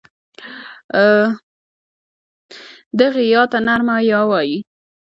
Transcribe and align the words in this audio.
دغې 2.99 3.23
ی 3.31 3.35
ته 3.51 3.57
نرمه 3.67 3.95
یې 4.09 4.19
وايي. 4.29 4.57